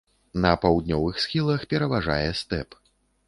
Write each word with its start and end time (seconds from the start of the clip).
На 0.45 0.53
паўднёвых 0.63 1.19
схілах 1.25 1.67
пераважае 1.73 2.29
стэп. 2.43 2.69